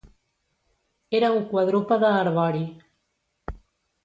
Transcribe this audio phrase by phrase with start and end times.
[1.19, 2.65] Era un quadrúpede arbori.